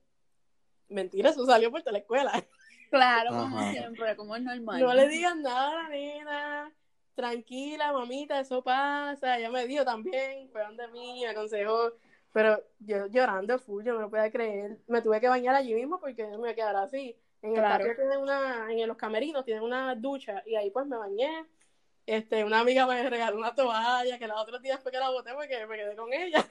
Mentira, 0.89 1.29
eso 1.29 1.45
salió 1.45 1.71
por 1.71 1.83
la 1.91 1.99
escuela. 1.99 2.43
Claro, 2.89 3.29
como 3.29 3.71
siempre, 3.71 4.15
como 4.15 4.35
es 4.35 4.41
normal. 4.41 4.81
No 4.81 4.93
le 4.93 5.07
digan 5.07 5.43
nada 5.43 5.69
a 5.69 5.83
la 5.83 5.89
nena 5.89 6.73
tranquila, 7.19 7.91
mamita, 7.91 8.39
eso 8.39 8.63
pasa. 8.63 9.37
Ella 9.37 9.51
me 9.51 9.67
dijo 9.67 9.83
también, 9.83 10.49
fue 10.51 10.61
donde 10.61 10.87
mí, 10.87 11.21
me 11.21 11.27
aconsejó. 11.27 11.91
Pero 12.31 12.63
yo 12.79 13.07
llorando 13.07 13.59
full, 13.59 13.83
yo 13.83 13.93
no 13.93 14.01
lo 14.01 14.09
podía 14.09 14.31
creer. 14.31 14.77
Me 14.87 15.01
tuve 15.01 15.19
que 15.19 15.27
bañar 15.27 15.55
allí 15.55 15.73
mismo 15.73 15.99
porque 15.99 16.23
no 16.23 16.37
me 16.37 16.47
iba 16.47 16.51
a 16.51 16.55
quedar 16.55 16.75
así. 16.77 17.17
En 17.41 17.51
el 17.51 17.57
claro. 17.57 17.85
tienen 17.95 18.19
una, 18.19 18.71
en 18.71 18.87
los 18.87 18.97
camerinos 18.97 19.43
tienen 19.43 19.63
una 19.63 19.95
ducha 19.95 20.43
y 20.45 20.55
ahí 20.55 20.71
pues 20.71 20.85
me 20.85 20.97
bañé. 20.97 21.45
Este, 22.05 22.43
una 22.43 22.61
amiga 22.61 22.87
me 22.87 23.09
regaló 23.09 23.37
una 23.37 23.53
toalla 23.53 24.17
que 24.17 24.27
los 24.27 24.39
otros 24.39 24.61
días 24.61 24.79
fue 24.81 24.91
que 24.91 24.99
la 24.99 25.09
boté 25.09 25.33
porque 25.33 25.67
me 25.67 25.75
quedé 25.75 25.95
con 25.95 26.13
ella. 26.13 26.45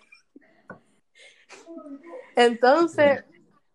Entonces, 2.36 3.24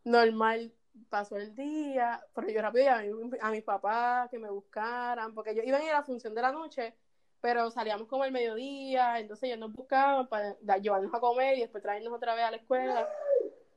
normal, 0.04 0.74
pasó 1.10 1.38
el 1.38 1.56
día, 1.56 2.26
pero 2.34 2.50
yo 2.50 2.62
rápido 2.62 2.92
a, 2.92 3.48
a 3.48 3.52
mis 3.52 3.64
papás 3.64 4.30
que 4.30 4.40
me 4.40 4.50
buscaran, 4.50 5.34
porque 5.34 5.52
ellos 5.52 5.66
iban 5.66 5.82
a 5.82 5.86
ir 5.86 5.92
a 5.92 6.00
la 6.00 6.04
función 6.04 6.36
de 6.36 6.42
la 6.42 6.52
noche, 6.52 6.96
pero 7.42 7.70
salíamos 7.72 8.08
como 8.08 8.26
el 8.26 8.32
mediodía, 8.32 9.20
entonces 9.20 9.44
ellos 9.44 9.60
nos 9.60 9.74
buscaban 9.74 10.28
para 10.28 10.56
llevarnos 10.78 11.14
a 11.14 11.20
comer 11.20 11.58
y 11.58 11.62
después 11.62 11.84
traernos 11.84 12.14
otra 12.14 12.36
vez 12.36 12.46
a 12.46 12.52
la 12.52 12.58
escuela. 12.58 13.10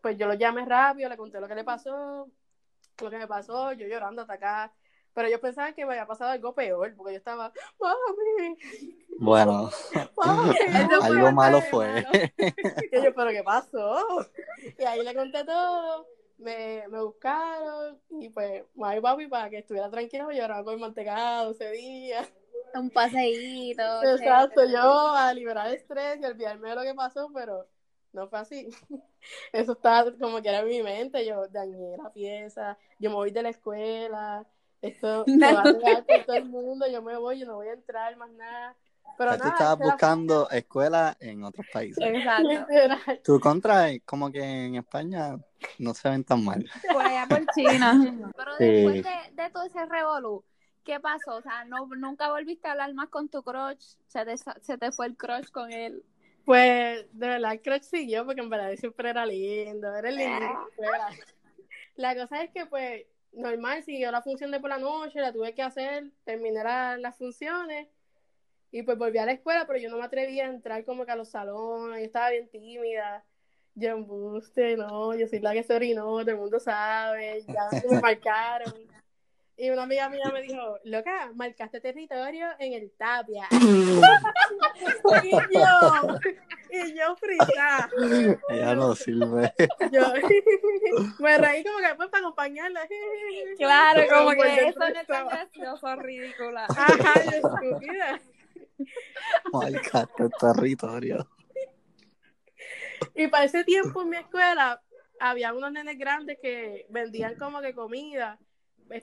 Pues 0.00 0.16
yo 0.16 0.26
lo 0.26 0.34
llamé 0.34 0.64
rápido, 0.64 1.08
le 1.08 1.16
conté 1.16 1.40
lo 1.40 1.48
que 1.48 1.54
le 1.56 1.64
pasó, 1.64 2.28
lo 3.02 3.10
que 3.10 3.18
me 3.18 3.26
pasó, 3.26 3.72
yo 3.72 3.88
llorando 3.88 4.22
hasta 4.22 4.34
acá. 4.34 4.72
Pero 5.16 5.28
ellos 5.28 5.40
pensaban 5.40 5.72
que 5.72 5.86
me 5.86 5.92
había 5.94 6.06
pasado 6.06 6.32
algo 6.32 6.54
peor, 6.54 6.94
porque 6.94 7.14
yo 7.14 7.18
estaba, 7.18 7.50
mami. 7.80 8.58
Bueno, 9.18 9.70
algo 11.02 11.32
malo 11.32 11.62
fue. 11.62 12.04
y 12.92 13.02
yo, 13.02 13.14
pero 13.14 13.30
¿qué 13.30 13.42
pasó? 13.42 14.28
Y 14.78 14.84
ahí 14.84 15.02
le 15.02 15.14
conté 15.14 15.42
todo 15.44 16.06
me, 16.36 16.86
me 16.88 17.02
buscaron 17.02 17.98
y 18.10 18.28
pues 18.28 18.62
mami 18.74 19.00
papi 19.00 19.26
para 19.26 19.48
que 19.48 19.56
estuviera 19.56 19.90
tranquilo 19.90 20.26
me 20.26 20.34
llevaron 20.34 20.62
con 20.66 20.78
mantecado 20.78 21.52
ese 21.52 21.70
día. 21.70 22.28
Un 22.74 22.90
paseíto. 22.90 24.02
Exacto, 24.02 24.66
yo 24.66 25.14
a 25.14 25.32
liberar 25.32 25.68
el 25.68 25.76
estrés 25.76 26.20
y 26.20 26.26
olvidarme 26.26 26.68
de 26.68 26.74
lo 26.74 26.82
que 26.82 26.92
pasó, 26.92 27.30
pero 27.32 27.66
no 28.12 28.28
fue 28.28 28.38
así. 28.38 28.68
Eso 29.50 29.72
estaba 29.72 30.12
como 30.18 30.42
que 30.42 30.50
era 30.50 30.58
en 30.58 30.68
mi 30.68 30.82
mente, 30.82 31.24
yo 31.24 31.48
dañé 31.48 31.96
la 31.96 32.12
pieza, 32.12 32.76
yo 32.98 33.08
me 33.08 33.16
voy 33.16 33.30
de 33.30 33.42
la 33.42 33.48
escuela, 33.48 34.46
esto 34.82 35.24
me 35.26 35.52
va 35.52 35.60
a 35.60 35.64
pegar 35.64 36.06
por 36.06 36.24
todo 36.24 36.36
el 36.36 36.44
mundo, 36.46 36.86
yo 36.90 37.02
me 37.02 37.16
voy, 37.16 37.38
yo 37.38 37.46
no 37.46 37.56
voy 37.56 37.68
a 37.68 37.72
entrar 37.72 38.16
más 38.16 38.30
nada. 38.32 38.76
Pero 39.18 39.38
tú 39.38 39.48
estabas 39.48 39.78
buscando 39.78 40.50
escuela 40.50 41.16
en 41.20 41.42
otros 41.44 41.66
países. 41.72 42.04
Exacto. 42.04 42.66
Tu 43.24 43.40
contra, 43.40 43.86
como 44.04 44.30
que 44.30 44.42
en 44.42 44.74
España 44.74 45.36
no 45.78 45.94
se 45.94 46.10
ven 46.10 46.24
tan 46.24 46.44
mal. 46.44 46.64
Por 46.92 47.02
allá 47.02 47.26
por 47.28 47.46
China. 47.54 48.32
Pero 48.36 48.56
después 48.58 49.04
de, 49.04 49.42
de, 49.42 49.50
todo 49.50 49.64
ese 49.64 49.86
revolú, 49.86 50.44
¿qué 50.84 51.00
pasó? 51.00 51.36
O 51.36 51.42
sea, 51.42 51.64
no, 51.64 51.86
nunca 51.96 52.30
volviste 52.30 52.68
a 52.68 52.72
hablar 52.72 52.92
más 52.94 53.08
con 53.08 53.28
tu 53.28 53.42
crush, 53.42 53.96
se 54.06 54.24
te, 54.24 54.36
se 54.36 54.78
te 54.78 54.92
fue 54.92 55.06
el 55.06 55.16
crush 55.16 55.50
con 55.50 55.72
él. 55.72 56.02
Pues, 56.44 57.06
de 57.12 57.26
verdad, 57.26 57.52
el 57.52 57.62
crush 57.62 57.82
siguió 57.82 58.24
porque 58.26 58.40
en 58.40 58.50
verdad 58.50 58.70
siempre 58.76 59.10
era 59.10 59.24
lindo, 59.24 59.94
era 59.94 60.10
lindo. 60.10 60.46
La 61.96 62.14
cosa 62.14 62.42
es 62.42 62.50
que, 62.50 62.66
pues, 62.66 63.06
normal, 63.36 63.82
siguió 63.84 64.10
la 64.10 64.22
función 64.22 64.50
de 64.50 64.60
por 64.60 64.70
la 64.70 64.78
noche, 64.78 65.20
la 65.20 65.32
tuve 65.32 65.54
que 65.54 65.62
hacer, 65.62 66.10
terminé 66.24 66.64
las 66.64 67.16
funciones 67.16 67.88
y 68.72 68.82
pues 68.82 68.98
volví 68.98 69.18
a 69.18 69.26
la 69.26 69.32
escuela, 69.32 69.66
pero 69.66 69.78
yo 69.78 69.88
no 69.88 69.98
me 69.98 70.04
atrevía 70.04 70.46
a 70.46 70.50
entrar 70.50 70.84
como 70.84 71.04
que 71.04 71.12
a 71.12 71.16
los 71.16 71.28
salones, 71.28 72.00
yo 72.00 72.04
estaba 72.04 72.30
bien 72.30 72.48
tímida. 72.48 73.24
Yo 73.74 73.90
embuste, 73.90 74.76
no, 74.76 75.14
yo 75.14 75.28
soy 75.28 75.40
la 75.40 75.52
que 75.52 75.62
se 75.62 75.74
orinó, 75.74 76.04
todo 76.04 76.30
el 76.30 76.38
mundo 76.38 76.58
sabe, 76.58 77.42
ya 77.46 77.68
me 77.90 78.00
marcaron. 78.00 78.74
Y 79.58 79.70
una 79.70 79.84
amiga 79.84 80.10
mía 80.10 80.30
me 80.30 80.42
dijo, 80.42 80.78
loca, 80.84 81.32
marcaste 81.34 81.80
territorio 81.80 82.46
en 82.58 82.74
el 82.74 82.90
Tapia. 82.90 83.48
y 83.50 85.30
yo, 85.30 86.18
y 86.70 86.94
yo 86.94 87.16
frita. 87.16 87.88
Ella 88.50 88.74
no 88.74 88.94
sirve. 88.94 89.54
Yo 89.90 90.12
me 91.20 91.38
reí 91.38 91.64
como 91.64 91.78
que 91.78 91.86
después 91.86 92.10
para 92.10 92.20
acompañarla. 92.20 92.86
Claro, 93.56 94.02
como 94.12 94.30
que 94.32 94.68
eso 94.68 94.78
no 94.78 94.86
es 94.86 95.06
tan 95.06 95.28
gracioso, 95.28 95.96
ridícula. 95.96 96.66
Ajá, 96.68 97.14
estúpida. 97.20 98.20
Marcaste 99.52 100.28
territorio. 100.38 101.26
Y 103.14 103.28
para 103.28 103.44
ese 103.44 103.64
tiempo 103.64 104.02
en 104.02 104.10
mi 104.10 104.18
escuela 104.18 104.82
había 105.18 105.54
unos 105.54 105.72
nenes 105.72 105.96
grandes 105.98 106.38
que 106.42 106.84
vendían 106.90 107.36
como 107.36 107.62
que 107.62 107.74
comida 107.74 108.38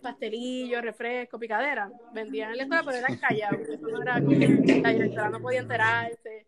pastelillos, 0.02 0.82
refrescos, 0.82 1.40
picadera. 1.40 1.92
Vendían 2.14 2.52
en 2.52 2.58
la 2.58 2.64
escuela, 2.64 2.84
pero 2.86 2.98
eran 2.98 3.18
callados. 3.18 3.68
Eso 3.68 3.88
no 3.88 4.02
era 4.02 4.22
como 4.22 4.40
que 4.40 4.82
la 4.82 4.90
directora 4.90 5.30
no 5.30 5.42
podía 5.42 5.60
enterarse. 5.60 6.46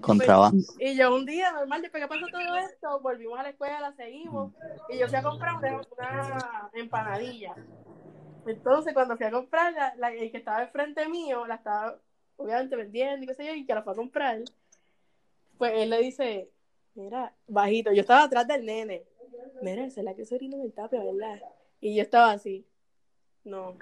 Contrabando. 0.00 0.64
y 0.78 0.96
yo 0.96 1.14
un 1.14 1.26
día, 1.26 1.50
normal, 1.50 1.82
después 1.82 2.02
que 2.02 2.08
pasó 2.08 2.26
todo 2.30 2.56
esto, 2.56 3.00
volvimos 3.00 3.38
a 3.38 3.42
la 3.42 3.50
escuela, 3.50 3.92
seguimos. 3.96 4.52
Y 4.88 4.98
yo 4.98 5.08
fui 5.08 5.16
a 5.16 5.22
comprar 5.22 5.56
una, 5.56 5.76
una 5.76 6.70
empanadilla. 6.74 7.54
Entonces, 8.46 8.94
cuando 8.94 9.16
fui 9.16 9.26
a 9.26 9.30
comprar, 9.30 9.72
la, 9.72 9.94
la, 9.96 10.12
el 10.12 10.30
que 10.30 10.38
estaba 10.38 10.62
enfrente 10.62 11.08
mío, 11.08 11.46
la 11.46 11.56
estaba 11.56 11.98
obviamente 12.36 12.76
vendiendo 12.76 13.24
y 13.24 13.26
qué 13.26 13.34
sé 13.34 13.44
yo, 13.44 13.54
y 13.54 13.66
que 13.66 13.74
la 13.74 13.82
fue 13.82 13.92
a 13.92 13.96
comprar, 13.96 14.40
pues 15.58 15.72
él 15.74 15.90
le 15.90 15.98
dice, 15.98 16.50
mira, 16.94 17.34
bajito, 17.46 17.92
yo 17.92 18.00
estaba 18.00 18.22
atrás 18.22 18.46
del 18.46 18.64
nene. 18.64 19.04
Mira, 19.60 19.84
es 19.84 19.96
la 19.98 20.14
que 20.14 20.24
se 20.24 20.36
orina 20.36 20.56
en 20.56 20.62
el 20.62 20.72
tapia, 20.72 21.02
¿verdad? 21.02 21.40
Y 21.80 21.96
yo 21.96 22.02
estaba 22.02 22.32
así, 22.32 22.66
no. 23.44 23.78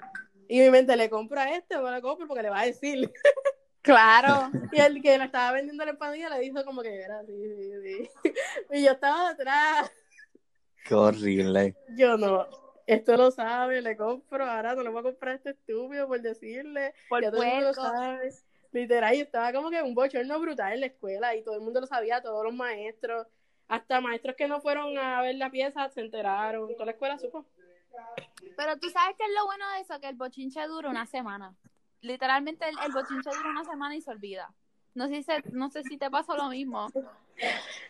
Y 0.47 0.59
mi 0.59 0.69
mente, 0.69 0.95
¿le 0.95 1.09
compro 1.09 1.39
a 1.39 1.55
este 1.55 1.75
o 1.75 1.81
no 1.81 1.91
le 1.91 2.01
compro? 2.01 2.27
Porque 2.27 2.43
le 2.43 2.49
va 2.49 2.61
a 2.61 2.65
decir. 2.65 3.11
Claro. 3.83 4.51
Y 4.73 4.81
el 4.81 5.01
que 5.01 5.17
le 5.17 5.23
estaba 5.23 5.53
vendiendo 5.53 5.85
la 5.85 5.91
empanadilla 5.91 6.27
le 6.27 6.39
dijo 6.39 6.65
como 6.65 6.81
que 6.81 6.93
era 6.93 7.19
así, 7.19 7.31
sí, 7.31 7.71
sí. 7.81 8.09
Y 8.73 8.83
yo 8.83 8.91
estaba 8.91 9.29
atrás. 9.29 9.89
Qué 10.83 10.93
horrible. 10.93 11.73
Yo 11.95 12.17
no. 12.17 12.45
Esto 12.85 13.15
lo 13.15 13.31
sabe, 13.31 13.81
le 13.81 13.95
compro, 13.95 14.45
ahora 14.45 14.75
no 14.75 14.83
le 14.83 14.89
voy 14.89 14.99
a 14.99 15.03
comprar 15.03 15.33
a 15.33 15.35
este 15.37 15.51
estúpido 15.51 16.05
por 16.05 16.21
decirle. 16.21 16.95
Por 17.07 17.23
ya 17.23 17.31
todo 17.31 17.43
el 17.43 17.49
mundo 17.49 17.67
lo 17.67 17.73
sabe. 17.73 18.33
Literal, 18.73 19.15
yo 19.15 19.23
estaba 19.23 19.53
como 19.53 19.69
que 19.69 19.81
un 19.81 19.95
bochorno 19.95 20.37
brutal 20.39 20.73
en 20.73 20.81
la 20.81 20.87
escuela 20.87 21.33
y 21.35 21.43
todo 21.43 21.55
el 21.55 21.61
mundo 21.61 21.79
lo 21.79 21.87
sabía, 21.87 22.21
todos 22.21 22.43
los 22.43 22.53
maestros, 22.53 23.25
hasta 23.69 24.01
maestros 24.01 24.35
que 24.35 24.49
no 24.49 24.59
fueron 24.59 24.97
a 24.97 25.21
ver 25.21 25.35
la 25.35 25.49
pieza 25.49 25.87
se 25.89 26.01
enteraron, 26.01 26.73
toda 26.73 26.85
la 26.85 26.91
escuela 26.91 27.17
supo. 27.17 27.45
Pero 28.55 28.77
tú 28.79 28.89
sabes 28.89 29.15
que 29.17 29.23
es 29.23 29.31
lo 29.37 29.45
bueno 29.45 29.65
de 29.73 29.81
eso, 29.81 29.99
que 29.99 30.09
el 30.09 30.15
bochinche 30.15 30.65
dura 30.67 30.89
una 30.89 31.05
semana. 31.05 31.55
Literalmente 32.01 32.67
el, 32.67 32.75
el 32.85 32.91
bochinche 32.91 33.29
dura 33.29 33.49
una 33.49 33.63
semana 33.65 33.95
y 33.95 34.01
se 34.01 34.11
olvida. 34.11 34.53
No 34.95 35.07
sé, 35.07 35.15
si 35.17 35.23
se- 35.23 35.43
no 35.51 35.69
sé 35.69 35.83
si 35.83 35.97
te 35.97 36.09
pasó 36.09 36.35
lo 36.35 36.49
mismo. 36.49 36.91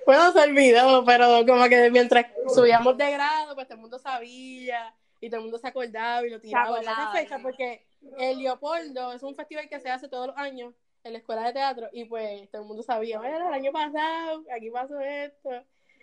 Bueno, 0.05 0.31
se 0.31 0.39
olvidó, 0.41 1.03
pero 1.05 1.45
como 1.45 1.67
que 1.69 1.89
mientras 1.89 2.25
subíamos 2.53 2.97
de 2.97 3.11
grado, 3.11 3.55
pues 3.55 3.67
todo 3.67 3.75
el 3.75 3.81
mundo 3.81 3.99
sabía 3.99 4.93
y 5.21 5.29
todo 5.29 5.37
el 5.39 5.43
mundo 5.43 5.57
se 5.57 5.67
acordaba 5.67 6.25
y 6.25 6.29
lo 6.29 6.39
tiraba 6.41 6.77
en 6.77 6.83
esa 6.83 7.11
fecha, 7.11 7.37
sí. 7.37 7.43
porque 7.43 7.85
el 8.19 8.37
Leopoldo 8.39 9.13
es 9.13 9.23
un 9.23 9.35
festival 9.35 9.67
que 9.69 9.79
se 9.79 9.89
hace 9.89 10.07
todos 10.09 10.27
los 10.27 10.37
años 10.37 10.73
en 11.03 11.13
la 11.13 11.19
escuela 11.19 11.43
de 11.43 11.53
teatro 11.53 11.89
y 11.93 12.05
pues 12.05 12.49
todo 12.51 12.61
el 12.63 12.67
mundo 12.67 12.83
sabía, 12.83 13.19
bueno, 13.19 13.47
el 13.47 13.53
año 13.53 13.71
pasado, 13.71 14.43
aquí 14.53 14.69
pasó 14.69 14.99
esto. 14.99 15.49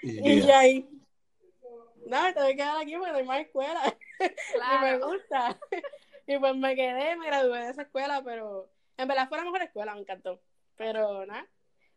Y 0.03 0.41
yo 0.43 0.55
ahí, 0.57 0.89
no, 2.07 2.23
me 2.23 2.33
tengo 2.33 2.47
que 2.47 2.57
quedar 2.57 2.77
aquí 2.81 2.97
porque 2.97 3.13
no 3.13 3.19
hay 3.19 3.25
más 3.25 3.41
escuela. 3.41 3.81
Y 4.21 4.25
me 4.25 4.99
Claro. 4.99 5.07
gusta. 5.09 5.59
Y 6.27 6.39
pues 6.39 6.57
me 6.57 6.75
quedé, 6.75 7.17
me 7.17 7.27
gradué 7.27 7.65
de 7.65 7.71
esa 7.71 7.83
escuela, 7.83 8.23
pero 8.25 8.71
en 8.97 9.07
verdad 9.09 9.29
fue 9.29 9.37
la 9.37 9.45
mejor 9.45 9.61
escuela, 9.61 9.95
me 9.95 10.01
encantó. 10.01 10.41
Pero 10.77 11.27
nada. 11.27 11.47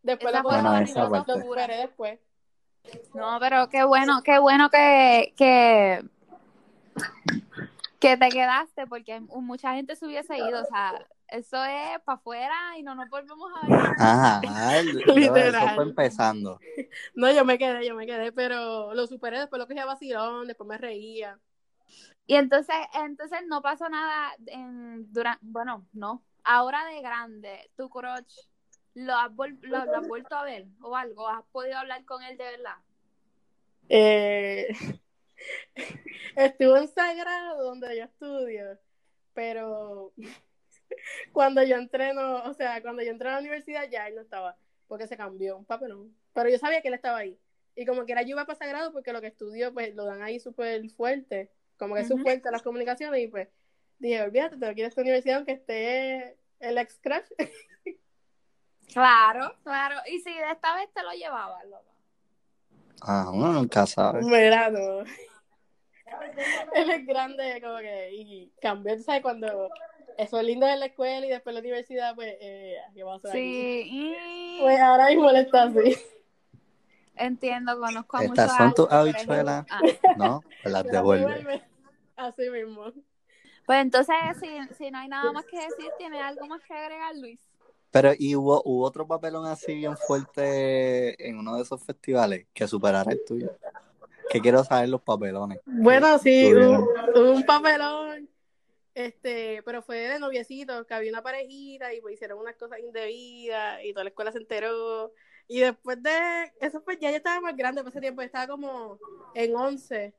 Después 0.04 0.34
Esa 0.34 0.44
lo, 0.44 0.52
la 0.52 0.62
lo 0.62 1.10
mejor 1.10 1.26
parte. 1.26 1.42
superé 1.42 1.78
después. 1.78 2.20
No, 3.14 3.38
pero 3.40 3.70
qué 3.70 3.84
bueno, 3.86 4.22
qué 4.24 4.38
bueno 4.40 4.70
que, 4.70 5.34
que, 5.38 6.04
que 8.00 8.18
te 8.18 8.30
quedaste, 8.30 8.86
porque 8.88 9.20
mucha 9.20 9.74
gente 9.76 9.96
se 9.96 10.06
hubiese 10.06 10.38
ido. 10.38 10.62
O 10.62 10.66
sea, 10.66 11.08
eso 11.30 11.64
es 11.64 12.00
para 12.06 12.18
afuera 12.18 12.78
y 12.78 12.84
no 12.84 12.96
nos 12.96 13.10
volvemos 13.10 13.52
a 13.56 13.66
ver. 13.68 13.80
Ajá, 13.98 14.82
Literal. 15.16 15.56
eso 15.66 15.76
fue 15.76 15.84
empezando. 15.84 16.60
No, 17.16 17.32
yo 17.32 17.44
me 17.46 17.58
quedé, 17.58 17.86
yo 17.88 17.96
me 17.96 18.06
quedé, 18.06 18.32
pero 18.32 18.94
lo 18.94 19.08
superé, 19.08 19.40
después 19.40 19.60
lo 19.60 19.68
cogí 19.68 19.80
a 19.80 19.86
vacilón, 19.86 20.48
después 20.48 20.68
me 20.68 20.78
reía. 20.78 21.40
Y 22.26 22.36
entonces, 22.36 22.76
entonces 22.94 23.40
no 23.48 23.62
pasó 23.62 23.90
nada 23.90 24.34
en 24.48 25.12
durante, 25.14 25.40
bueno, 25.46 25.88
no. 25.94 26.24
Ahora 26.44 26.86
de 26.86 27.02
grande, 27.02 27.72
tu 27.76 27.90
crush, 27.90 28.48
¿lo 28.94 29.16
has, 29.16 29.32
vol- 29.32 29.58
lo, 29.62 29.86
lo 29.86 29.98
has 29.98 30.08
vuelto 30.08 30.36
a 30.36 30.44
ver 30.44 30.68
o 30.82 30.96
algo? 30.96 31.28
¿Has 31.28 31.44
podido 31.52 31.78
hablar 31.78 32.04
con 32.06 32.22
él 32.24 32.38
de 32.38 32.44
verdad? 32.44 32.76
Eh, 33.90 34.68
estuvo 36.36 36.78
en 36.78 36.88
Sagrado, 36.88 37.64
donde 37.64 37.98
yo 37.98 38.04
estudio, 38.04 38.78
pero 39.34 40.14
cuando 41.34 41.64
yo 41.64 41.76
entré, 41.76 42.14
no, 42.14 42.44
o 42.44 42.54
sea, 42.54 42.82
cuando 42.82 43.04
yo 43.04 43.12
entré 43.12 43.30
a 43.30 43.34
la 43.34 43.40
universidad 43.40 43.90
ya 43.90 44.08
él 44.08 44.16
no 44.16 44.22
estaba, 44.22 44.58
porque 44.88 45.08
se 45.08 45.18
cambió, 45.18 45.58
un 45.58 45.66
papelón. 45.66 46.16
Pero 46.34 46.50
yo 46.50 46.58
sabía 46.58 46.82
que 46.82 46.88
él 46.88 46.94
estaba 46.94 47.18
ahí. 47.18 47.40
Y 47.76 47.86
como 47.86 48.06
que 48.06 48.12
era 48.14 48.24
yo 48.24 48.30
iba 48.30 48.46
para 48.46 48.58
Sagrado, 48.58 48.92
porque 48.92 49.14
lo 49.14 49.22
que 49.22 49.28
estudio, 49.28 49.74
pues 49.74 49.94
lo 49.96 50.06
dan 50.06 50.22
ahí 50.24 50.40
súper 50.40 50.90
fuerte, 50.90 51.52
como 51.78 51.96
que 51.96 52.02
es 52.02 52.08
su 52.08 52.16
Ujú. 52.16 52.24
fuerte 52.24 52.52
las 52.52 52.64
comunicaciones, 52.64 53.22
y 53.22 53.28
pues 53.28 53.48
dije, 54.00 54.22
olvídate, 54.22 54.58
te 54.58 54.74
quiero 54.74 54.90
esta 54.90 55.02
universidad 55.02 55.38
aunque 55.38 55.54
esté 55.54 56.38
el 56.60 56.78
ex 56.78 57.00
crush. 57.00 57.28
Claro, 58.94 59.54
claro. 59.64 59.98
Y 60.10 60.20
si 60.22 60.34
de 60.34 60.50
esta 60.50 60.76
vez 60.76 60.90
te 60.94 61.04
lo 61.04 61.12
llevaba, 61.12 61.62
loco. 61.66 61.94
Ah, 63.02 63.30
uno 63.34 63.52
nunca 63.52 63.86
sabe. 63.86 64.24
Mira, 64.24 64.70
no. 64.70 65.02
Él 66.74 66.90
es 66.90 67.06
grande, 67.06 67.62
como 67.62 67.78
que, 67.80 68.12
y 68.14 68.52
cambió, 68.62 68.96
tú 68.96 69.04
¿sabes? 69.04 69.22
Cuando 69.22 69.70
eso 70.18 70.40
es 70.40 70.46
lindo 70.46 70.68
en 70.68 70.80
la 70.80 70.88
escuela 70.88 71.26
y 71.26 71.30
después 71.30 71.54
la 71.54 71.60
universidad, 71.62 72.16
pues, 72.16 72.36
eh, 72.42 72.78
¿qué 72.94 73.04
va 73.04 73.14
a 73.14 73.16
hacer 73.18 73.32
aquí? 73.32 73.40
Sí, 73.40 73.82
y- 73.86 74.60
Pues 74.62 74.80
ahora 74.80 75.08
mismo 75.08 75.30
él 75.30 75.36
está 75.38 75.64
así. 75.64 75.96
entiendo, 77.16 77.80
conozco 77.80 78.18
a. 78.18 78.24
Estas 78.24 78.56
son 78.58 78.74
tus 78.74 78.92
habichuelas, 78.92 79.66
Ah, 79.70 79.82
¿no? 80.16 80.44
Pues 80.62 80.72
las 80.74 80.84
devuelve. 80.84 81.62
Así 82.16 82.50
mismo. 82.50 82.86
Pues 83.66 83.82
entonces, 83.82 84.16
si, 84.40 84.48
si 84.76 84.92
no 84.92 85.00
hay 85.00 85.08
nada 85.10 85.32
más 85.34 85.46
que 85.46 85.58
decir, 85.60 85.92
¿tiene 85.98 86.22
algo 86.22 86.48
más 86.48 86.62
que 86.64 86.74
agregar, 86.74 87.16
Luis? 87.16 87.40
Pero, 87.92 88.12
¿y 88.18 88.36
hubo, 88.36 88.62
hubo 88.66 88.86
otro 88.86 89.06
papelón 89.08 89.46
así 89.46 89.76
bien 89.76 89.98
fuerte 89.98 91.28
en 91.28 91.38
uno 91.38 91.56
de 91.58 91.64
esos 91.64 91.84
festivales 91.84 92.46
que 92.54 92.68
superara 92.68 93.12
el 93.12 93.24
tuyo? 93.26 93.50
Que 94.30 94.42
quiero 94.42 94.64
saber 94.64 94.90
los 94.90 95.02
papelones. 95.02 95.60
Bueno, 95.66 96.18
sí, 96.18 96.54
un, 96.54 96.88
un 97.16 97.46
papelón. 97.46 98.07
Este, 98.98 99.62
pero 99.62 99.84
fue 99.84 99.98
de 99.98 100.18
noviecitos, 100.18 100.88
que 100.88 100.94
había 100.96 101.12
una 101.12 101.22
parejita 101.22 101.94
y 101.94 102.02
pues 102.02 102.16
hicieron 102.16 102.40
unas 102.40 102.56
cosas 102.56 102.80
indebidas 102.80 103.80
y 103.84 103.94
toda 103.94 104.06
la 104.06 104.10
escuela 104.10 104.32
se 104.32 104.40
enteró. 104.40 105.14
Y 105.48 105.60
después 105.60 106.02
de 106.02 106.52
eso, 106.60 106.84
pues 106.84 106.98
ya 107.00 107.12
yo 107.12 107.18
estaba 107.18 107.40
más 107.40 107.56
grande 107.56 107.84
por 107.84 107.92
ese 107.92 108.02
tiempo, 108.02 108.24
estaba 108.24 108.48
como 108.48 108.98
en 109.36 109.56
11. 109.56 110.16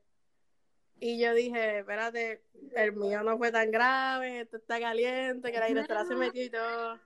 Y 1.01 1.19
yo 1.19 1.35
dije, 1.35 1.81
espérate, 1.81 2.45
el 2.77 2.93
mío 2.93 3.25
no 3.25 3.37
fue 3.37 3.51
tan 3.51 3.73
grave, 3.73 4.43
esto 4.43 4.59
está 4.59 4.79
caliente, 4.79 5.51
que 5.51 5.59
la 5.59 5.67
directora 5.67 6.05
se 6.05 6.15
metió 6.15 6.45
y 6.45 6.51
todo. 6.51 7.01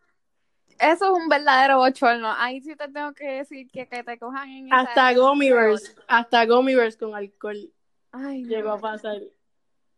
Eso 0.79 1.07
es 1.07 1.23
un 1.23 1.27
verdadero 1.31 1.79
bochorno. 1.79 2.35
Ahí 2.37 2.61
sí 2.61 2.77
te 2.77 2.87
tengo 2.89 3.15
que 3.15 3.25
decir 3.25 3.71
que, 3.71 3.89
que 3.89 4.05
te 4.05 4.19
cojan 4.19 4.47
en 4.51 4.75
Hasta 4.75 5.15
Gomivers, 5.15 5.97
hasta 6.07 6.45
Gomivers 6.45 6.99
con 6.99 7.15
alcohol 7.15 7.73
Ay, 8.11 8.43
no. 8.43 8.49
llegó 8.51 8.73
a 8.73 8.79
pasar. 8.79 9.23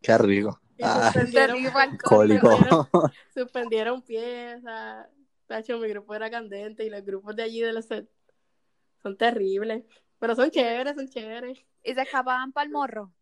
Qué 0.01 0.19
rico. 0.19 0.61
Y 0.77 0.83
Ah, 0.83 1.13
suspendieron, 1.13 1.97
cólico. 1.99 2.49
suspendieron 3.35 4.03
piezas. 4.03 5.07
Tacho, 5.47 5.79
mi 5.79 5.89
grupo 5.89 6.15
era 6.15 6.31
candente 6.31 6.85
y 6.85 6.91
los 6.91 7.05
grupos 7.05 7.37
de 7.37 7.43
allí 7.45 7.61
de 7.61 7.73
los 7.73 7.85
set 7.85 8.09
son 9.03 9.17
terribles. 9.17 9.85
Pero 10.19 10.35
son 10.35 10.51
chéveres, 10.51 10.95
son 10.97 11.09
chéveres. 11.09 11.59
Y 11.83 11.95
se 11.95 12.03
escapaban 12.03 12.53
para 12.53 12.65
el 12.65 12.73
morro. 12.73 13.13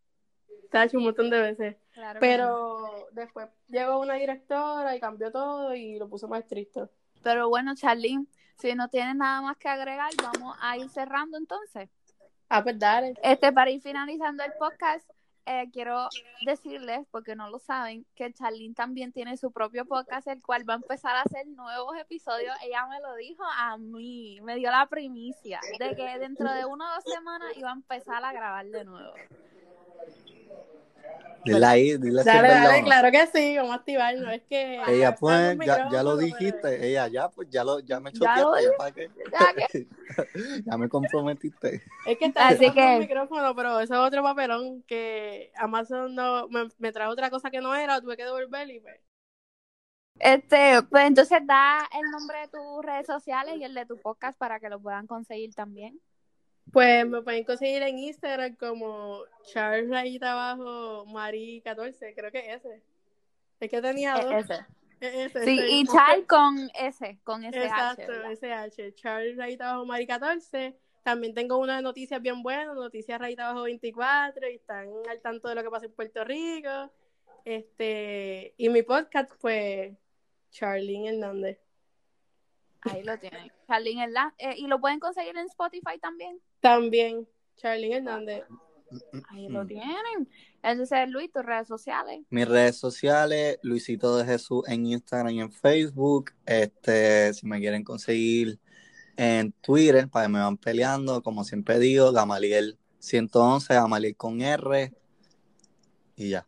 Tacho, 0.70 0.98
un 0.98 1.04
montón 1.04 1.28
de 1.28 1.40
veces. 1.40 1.76
Claro 1.92 2.20
Pero 2.20 3.08
después 3.12 3.48
llegó 3.68 3.98
una 4.00 4.14
directora 4.14 4.96
y 4.96 5.00
cambió 5.00 5.30
todo 5.30 5.74
y 5.74 5.98
lo 5.98 6.08
puso 6.08 6.28
más 6.28 6.40
estricto. 6.40 6.90
Pero 7.22 7.48
bueno, 7.48 7.74
Charlene, 7.74 8.26
si 8.58 8.74
no 8.74 8.88
tienes 8.88 9.16
nada 9.16 9.42
más 9.42 9.56
que 9.58 9.68
agregar, 9.68 10.10
vamos 10.22 10.56
a 10.60 10.78
ir 10.78 10.88
cerrando 10.88 11.36
entonces. 11.36 11.90
Ah, 12.48 12.62
pues 12.62 12.78
dale. 12.78 13.14
Este, 13.22 13.52
para 13.52 13.70
ir 13.70 13.82
finalizando 13.82 14.42
el 14.44 14.52
podcast, 14.58 15.08
eh, 15.46 15.68
quiero 15.72 16.08
decirles, 16.44 17.06
porque 17.10 17.34
no 17.34 17.50
lo 17.50 17.58
saben, 17.58 18.06
que 18.14 18.32
Charlene 18.32 18.74
también 18.74 19.12
tiene 19.12 19.36
su 19.36 19.50
propio 19.50 19.84
podcast, 19.84 20.28
el 20.28 20.42
cual 20.42 20.68
va 20.68 20.74
a 20.74 20.76
empezar 20.76 21.16
a 21.16 21.22
hacer 21.22 21.46
nuevos 21.48 21.96
episodios. 21.98 22.54
Ella 22.62 22.86
me 22.86 23.00
lo 23.00 23.14
dijo 23.16 23.42
a 23.44 23.76
mí, 23.76 24.40
me 24.42 24.56
dio 24.56 24.70
la 24.70 24.86
primicia 24.86 25.60
de 25.78 25.96
que 25.96 26.18
dentro 26.18 26.52
de 26.52 26.64
una 26.64 26.90
o 26.90 26.94
dos 26.94 27.04
semanas 27.12 27.56
iba 27.56 27.70
a 27.70 27.74
empezar 27.74 28.24
a 28.24 28.32
grabar 28.32 28.66
de 28.66 28.84
nuevo. 28.84 29.14
Dile 31.44 31.66
ahí, 31.66 31.96
dile 31.96 32.22
Dale, 32.22 32.48
dale, 32.48 32.82
claro 32.82 33.10
que 33.10 33.26
sí, 33.26 33.56
vamos 33.56 33.72
a 33.72 33.76
activarnos. 33.76 34.32
Es 34.32 34.42
que. 34.42 34.80
Ella, 34.86 35.14
pues, 35.14 35.58
ya, 35.64 35.88
ya 35.90 36.02
lo 36.02 36.16
dijiste. 36.16 36.86
Ella, 36.86 37.08
ya, 37.08 37.28
pues, 37.28 37.48
ya, 37.50 37.64
lo, 37.64 37.80
ya 37.80 38.00
me 38.00 38.12
choqueaste. 38.12 38.62
¿Ya, 38.62 38.76
para 38.76 38.92
qué? 38.92 39.10
¿Ya, 40.64 40.76
me 40.76 40.88
comprometiste. 40.88 41.82
Es 42.06 42.18
que 42.18 42.24
está 42.26 42.48
Así 42.48 42.70
que... 42.70 42.94
el 42.96 43.00
micrófono, 43.00 43.54
pero 43.54 43.80
eso 43.80 43.94
es 43.94 44.00
otro 44.00 44.22
papelón 44.22 44.82
que 44.82 45.52
Amazon 45.56 46.14
no, 46.14 46.48
me, 46.48 46.68
me 46.78 46.92
trajo 46.92 47.12
otra 47.12 47.30
cosa 47.30 47.50
que 47.50 47.60
no 47.60 47.74
era, 47.74 48.00
tuve 48.00 48.16
que 48.16 48.24
devolver 48.24 48.70
y 48.70 48.80
pues. 48.80 49.00
Este, 50.18 50.82
pues 50.88 51.06
entonces 51.06 51.40
da 51.46 51.88
el 51.92 52.10
nombre 52.10 52.40
de 52.40 52.48
tus 52.48 52.84
redes 52.84 53.06
sociales 53.06 53.56
y 53.58 53.64
el 53.64 53.74
de 53.74 53.86
tu 53.86 53.98
podcast 54.00 54.38
para 54.38 54.60
que 54.60 54.68
lo 54.68 54.80
puedan 54.80 55.06
conseguir 55.06 55.54
también. 55.54 55.98
Pues 56.70 57.06
me 57.06 57.22
pueden 57.22 57.44
conseguir 57.44 57.82
en 57.82 57.98
Instagram 57.98 58.56
como 58.56 59.24
Charles 59.52 59.90
Rayita 59.90 60.32
abajo 60.32 61.04
Mari 61.06 61.60
14, 61.62 62.14
creo 62.14 62.30
que 62.30 62.54
ese. 62.54 62.82
Es 63.60 63.70
que 63.70 63.82
tenía 63.82 64.14
dos. 64.14 64.32
Ese. 64.32 64.66
Ese 65.00 65.44
sí, 65.44 65.60
y 65.68 65.84
Charles 65.86 66.26
con 66.28 66.70
S, 66.78 67.18
con 67.24 67.42
SH. 67.42 67.64
Exacto, 67.64 68.12
SH. 68.30 68.94
Charles 68.94 69.36
Rayita 69.36 69.70
abajo 69.70 69.84
Mari 69.84 70.06
14. 70.06 70.76
También 71.02 71.34
tengo 71.34 71.58
unas 71.58 71.82
noticias 71.82 72.22
bien 72.22 72.42
buenas, 72.42 72.76
noticias 72.76 73.20
Rayita 73.20 73.48
abajo 73.48 73.64
24, 73.64 74.48
y 74.48 74.54
están 74.54 74.88
al 75.10 75.20
tanto 75.20 75.48
de 75.48 75.56
lo 75.56 75.62
que 75.64 75.70
pasa 75.70 75.86
en 75.86 75.92
Puerto 75.92 76.24
Rico. 76.24 76.92
Este, 77.44 78.54
y 78.56 78.68
mi 78.68 78.82
podcast, 78.82 79.32
pues, 79.40 79.96
Charlene 80.52 81.08
Hernández. 81.10 81.58
Ahí 82.82 83.02
lo 83.02 83.18
tienen. 83.18 83.50
Charlene 83.66 84.04
Hernández. 84.04 84.34
Eh, 84.38 84.54
¿Y 84.58 84.68
lo 84.68 84.80
pueden 84.80 85.00
conseguir 85.00 85.36
en 85.36 85.46
Spotify 85.46 85.98
también? 86.00 86.40
También. 86.62 87.28
Charlene 87.56 87.96
Hernández. 87.96 88.44
Ahí 89.30 89.48
lo 89.48 89.66
tienen. 89.66 90.28
Entonces, 90.62 91.10
Luis, 91.10 91.30
tus 91.30 91.44
redes 91.44 91.66
sociales. 91.66 92.20
Mis 92.30 92.46
redes 92.48 92.76
sociales, 92.76 93.58
Luisito 93.62 94.16
de 94.16 94.24
Jesús 94.24 94.62
en 94.68 94.86
Instagram 94.86 95.34
y 95.34 95.40
en 95.40 95.52
Facebook. 95.52 96.32
Este, 96.46 97.34
si 97.34 97.46
me 97.46 97.58
quieren 97.58 97.84
conseguir 97.84 98.58
en 99.16 99.52
Twitter, 99.52 100.08
para 100.08 100.26
que 100.26 100.32
me 100.32 100.38
van 100.38 100.56
peleando, 100.56 101.22
como 101.22 101.44
siempre 101.44 101.78
digo, 101.78 102.12
Gamaliel 102.12 102.78
111, 103.00 103.74
Gamaliel 103.74 104.16
con 104.16 104.40
R. 104.40 104.92
Y 106.16 106.30
ya. 106.30 106.46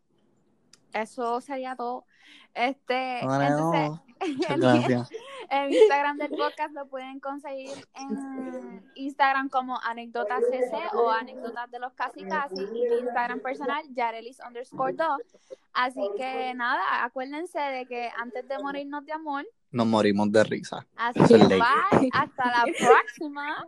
Eso 0.94 1.40
sería 1.40 1.76
todo. 1.76 2.06
Este, 2.54 3.20
entonces, 3.20 3.90
en 5.50 5.72
Instagram 5.72 6.18
del 6.18 6.30
podcast 6.30 6.72
lo 6.72 6.86
pueden 6.86 7.18
conseguir 7.18 7.72
en 7.94 8.82
Instagram 8.94 9.48
como 9.48 9.78
anécdotas 9.82 10.40
cc 10.50 10.96
o 10.96 11.10
anécdotas 11.10 11.70
de 11.70 11.80
los 11.80 11.92
casi 11.94 12.24
casi 12.24 12.62
y 12.62 12.66
mi 12.66 12.80
Instagram 13.00 13.40
personal 13.40 13.82
yarelis 13.92 14.38
underscore 14.46 14.92
2 14.94 15.08
así 15.72 16.08
que 16.16 16.54
nada 16.54 17.04
acuérdense 17.04 17.58
de 17.58 17.86
que 17.86 18.10
antes 18.16 18.46
de 18.48 18.58
morirnos 18.60 19.04
de 19.04 19.12
amor 19.12 19.44
nos 19.72 19.86
morimos 19.86 20.30
de 20.30 20.44
risa. 20.44 20.86
así 20.96 21.20
que 21.26 21.36
bye. 21.36 21.60
Hasta 22.12 22.46
la 22.46 22.64
próxima 22.78 23.66